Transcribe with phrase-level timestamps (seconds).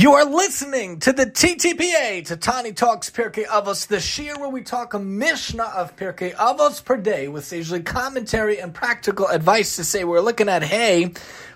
[0.00, 4.62] You are listening to the TTPA, to Tani Talks Pirkei Avos, the shir where we
[4.62, 9.84] talk a Mishnah of Pirkei Avos per day with sagely commentary and practical advice to
[9.84, 11.12] say we're looking at Hey,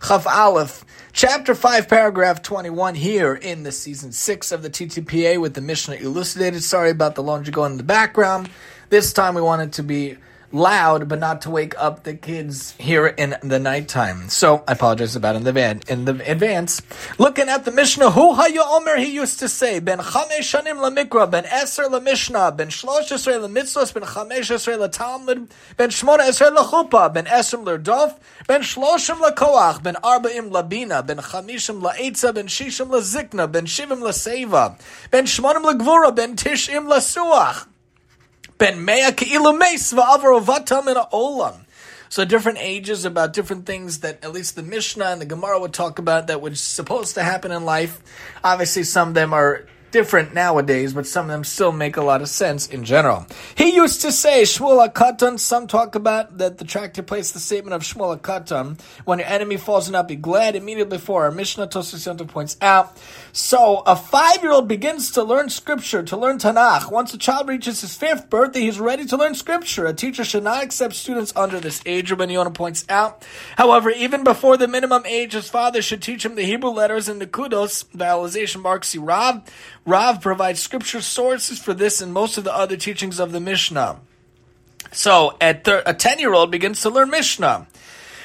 [0.06, 0.84] Chaf Aleph,
[1.14, 5.94] chapter 5, paragraph 21 here in the season 6 of the TTPA with the Mishnah
[5.94, 6.62] elucidated.
[6.62, 8.50] Sorry about the laundry going in the background.
[8.90, 10.18] This time we wanted to be
[10.54, 14.28] loud, but not to wake up the kids here in the nighttime.
[14.28, 16.80] So I apologize about in the van in the advance.
[17.18, 21.30] Looking at the Mishnah, Hu Haya Omer, he used to say, Ben Chamesh Shanim LaMikra,
[21.30, 27.12] Ben Eser LaMishnah, Ben Shlosh Esrei LaMitzvos, Ben Chamesh Esrei LaTalmud, Ben Shmona Esrei LaChupa,
[27.12, 33.50] Ben Esrim LaDof, Ben Shloshim LaKoach, Ben Arbaim LaBina, Ben Chamishim LaEitza, Ben Shishim LaZikna,
[33.50, 34.78] Ben Shivim LaSeva,
[35.10, 37.66] Ben Shmonim LaGvura, Ben Tishim LaSuach,
[38.58, 39.58] Ben mea ke'ilu
[41.12, 41.60] olam.
[42.08, 45.72] So different ages about different things that at least the Mishnah and the Gemara would
[45.72, 48.00] talk about that was supposed to happen in life.
[48.44, 52.20] Obviously, some of them are different nowadays, but some of them still make a lot
[52.20, 53.24] of sense in general.
[53.54, 57.74] He used to say, Shmuel HaKatan, some talk about that the tractor placed the statement
[57.74, 62.26] of Shmuel HaKatan, when your enemy falls, not be glad, immediately before our Mishnah Tosfos
[62.26, 62.98] points out.
[63.32, 66.90] So, a five-year-old begins to learn scripture, to learn Tanakh.
[66.90, 69.86] Once a child reaches his fifth birthday, he's ready to learn scripture.
[69.86, 73.24] A teacher should not accept students under this age, Rabbi Yonah points out.
[73.56, 77.20] However, even before the minimum age, his father should teach him the Hebrew letters and
[77.20, 79.42] the kudos, vowelization marks Rav,
[79.86, 84.00] Rav provides scripture sources for this and most of the other teachings of the Mishnah.
[84.92, 87.66] So, at thir- a 10 year old begins to learn Mishnah.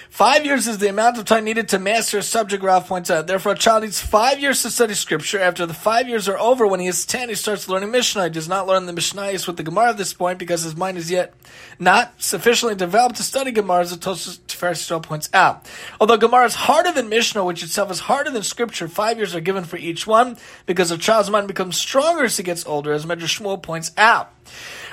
[0.09, 3.27] Five years is the amount of time needed to master a subject, Rav points out.
[3.27, 5.39] Therefore, a child needs five years to study scripture.
[5.39, 8.25] After the five years are over, when he is ten, he starts learning Mishnah.
[8.25, 10.97] He does not learn the Mishnayos with the Gemara at this point because his mind
[10.97, 11.33] is yet
[11.77, 15.65] not sufficiently developed to study Gemara, as the Tosfos Tiferes points out.
[15.99, 19.41] Although Gemara is harder than Mishnah, which itself is harder than scripture, five years are
[19.41, 23.05] given for each one because a child's mind becomes stronger as he gets older, as
[23.05, 24.33] Medrash Shmuel points out.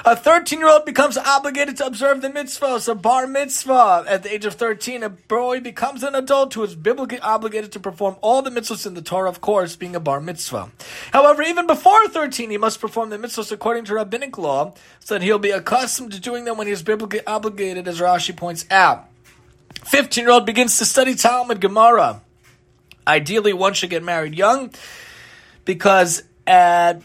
[0.04, 4.04] A 13 year old becomes obligated to observe the mitzvahs, a bar mitzvah.
[4.06, 7.80] At the age of 13, a boy becomes an adult who is biblically obligated to
[7.80, 10.70] perform all the mitzvahs in the Torah, of course, being a bar mitzvah.
[11.12, 15.22] However, even before 13, he must perform the mitzvahs according to rabbinic law, so that
[15.22, 19.08] he'll be accustomed to doing them when he is biblically obligated, as Rashi points out.
[19.86, 22.20] 15 year old begins to study Talmud Gemara.
[23.06, 24.72] Ideally, one should get married young
[25.64, 27.02] because at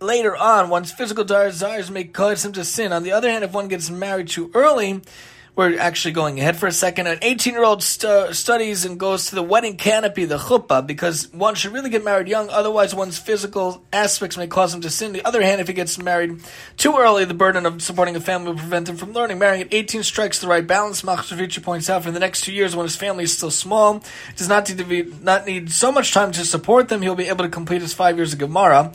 [0.00, 2.92] later on, one's physical desires may cause him to sin.
[2.92, 5.00] On the other hand, if one gets married too early,
[5.54, 7.06] we're actually going ahead for a second.
[7.06, 11.30] An 18 year old stu- studies and goes to the wedding canopy, the chuppah, because
[11.32, 15.12] one should really get married young, otherwise, one's physical aspects may cause him to sin.
[15.12, 16.40] The other hand, if he gets married
[16.78, 19.38] too early, the burden of supporting a family will prevent him from learning.
[19.38, 21.02] Marrying at 18 strikes the right balance.
[21.02, 24.02] Machzor Vitry points out for the next two years, when his family is still small,
[24.36, 27.28] does not need, to be, not need so much time to support them, he'll be
[27.28, 28.92] able to complete his five years of Gemara.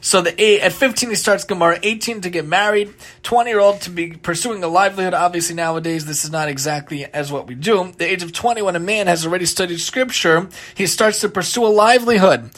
[0.00, 2.94] So the at 15 he starts Gemara, 18 to get married,
[3.24, 5.14] 20 year old to be pursuing a livelihood.
[5.14, 7.92] Obviously nowadays this is not exactly as what we do.
[7.96, 11.64] The age of 20 when a man has already studied scripture, he starts to pursue
[11.64, 12.50] a livelihood.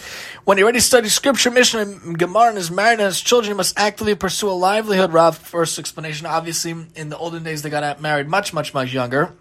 [0.45, 3.57] When he already studied scripture, Mishnah, and Gemara, and is married and has children, he
[3.57, 5.13] must actively pursue a livelihood.
[5.13, 6.27] Rav, first explanation.
[6.27, 9.35] Obviously, in the olden days, they got married much, much, much younger.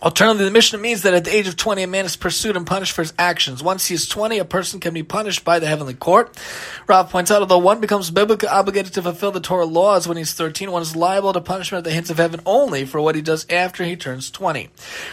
[0.00, 2.64] Alternatively, the Mishnah means that at the age of 20, a man is pursued and
[2.64, 3.64] punished for his actions.
[3.64, 6.38] Once he is 20, a person can be punished by the heavenly court.
[6.86, 10.32] Rav points out, although one becomes biblically obligated to fulfill the Torah laws when he's
[10.34, 13.22] 13, one is liable to punishment at the hands of heaven only for what he
[13.22, 14.68] does after he turns 20.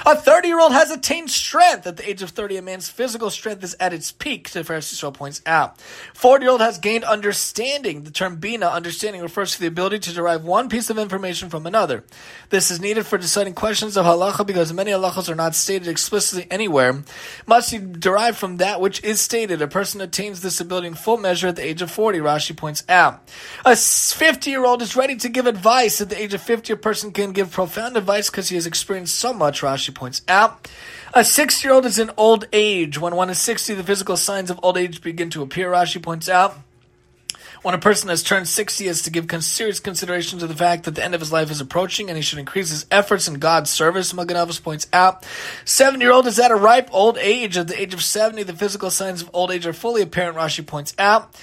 [0.06, 1.88] A 30 year old has attained strength.
[1.88, 5.16] At the age of 30, a man's physical strength is at its peak, Tiferes Yisrael
[5.16, 5.82] points out.
[6.14, 8.04] 40 year old has gained understanding.
[8.04, 11.66] The term bina, understanding, refers to the ability to derive one piece of information from
[11.66, 12.04] another.
[12.52, 16.48] This is needed for deciding questions of halacha because many halachas are not stated explicitly
[16.52, 17.04] anywhere,
[17.46, 19.62] must be derived from that which is stated.
[19.62, 22.84] A person attains this ability in full measure at the age of 40, Rashi points
[22.90, 23.28] out.
[23.66, 26.02] A 50 year old is ready to give advice.
[26.02, 29.16] At the age of 50, a person can give profound advice because he has experienced
[29.16, 30.68] so much, Rashi points out.
[31.14, 33.00] A 60 year old is in old age.
[33.00, 36.28] When one is 60, the physical signs of old age begin to appear, Rashi points
[36.28, 36.58] out.
[37.66, 40.84] When a person has turned 60, he has to give serious consideration to the fact
[40.84, 43.40] that the end of his life is approaching and he should increase his efforts in
[43.40, 45.26] God's service, Magen Avos points out.
[45.66, 47.58] Seven year old is at a ripe old age.
[47.58, 50.64] At the age of 70, the physical signs of old age are fully apparent, Rashi
[50.64, 51.34] points out.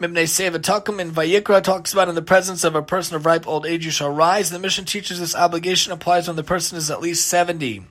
[0.00, 3.46] Mibnei Seva Takum in Vayikra talks about in the presence of a person of ripe
[3.46, 4.48] old age you shall rise.
[4.48, 7.84] The Mishnah teaches this obligation applies when the person is at least 70.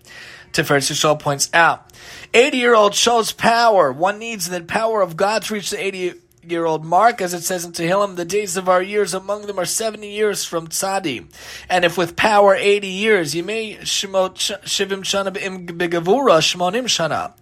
[0.54, 1.92] Tiferes Yisrael points out.
[2.34, 3.92] 80 year old shows power.
[3.92, 6.14] One needs the power of God to reach the 80
[6.52, 9.60] year old mark, as it says in Tehillim, the days of our years among them
[9.60, 11.26] are 70 years from Tzadi.
[11.70, 17.34] And if with power 80 years, you may shimot shivim shana begavura shmonim shana.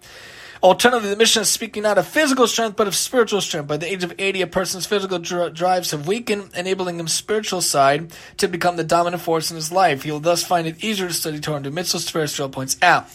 [0.64, 3.68] Alternatively, the Mishnah is speaking not of physical strength, but of spiritual strength.
[3.68, 7.60] By the age of 80, a person's physical dri- drives have weakened, enabling his spiritual
[7.60, 10.04] side to become the dominant force in his life.
[10.04, 13.08] He will thus find it easier to study Torah and do mitzvahs, Spiritual points out.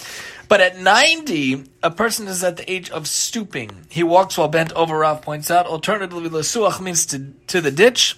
[0.47, 3.87] But at 90, a person is at the age of stooping.
[3.89, 5.65] He walks while bent over, Rav points out.
[5.65, 8.15] Alternatively, lesuach means to, to the ditch.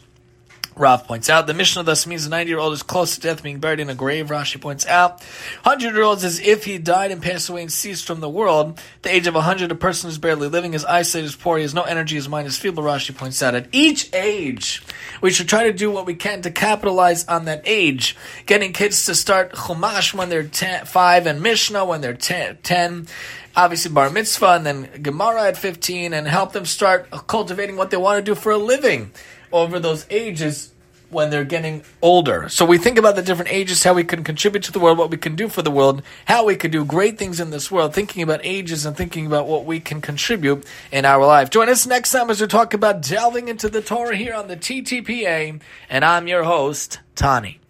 [0.76, 3.44] Rav points out the Mishnah thus means a 90 year old is close to death,
[3.44, 4.28] being buried in a grave.
[4.28, 5.22] Rashi points out
[5.64, 8.80] 100 year olds as if he died and passed away and ceased from the world.
[9.02, 11.74] The age of 100, a person is barely living, his eyesight is poor, he has
[11.74, 12.84] no energy, his mind is feeble.
[12.84, 14.82] Rashi points out at each age,
[15.22, 18.16] we should try to do what we can to capitalize on that age.
[18.46, 23.08] Getting kids to start Chumash when they're ten, 5 and Mishnah when they're ten, 10
[23.54, 27.98] obviously bar mitzvah and then Gemara at 15 and help them start cultivating what they
[27.98, 29.12] want to do for a living
[29.52, 30.72] over those ages
[31.12, 32.48] when they're getting older.
[32.50, 35.12] So we think about the different ages, how we can contribute to the world, what
[35.12, 37.94] we can do for the world, how we can do great things in this world,
[37.94, 41.50] thinking about ages and thinking about what we can contribute in our life.
[41.50, 44.58] Join us next time as we talk about delving into the Torah here on the
[44.58, 47.61] TTPA, and I'm your host, Tani.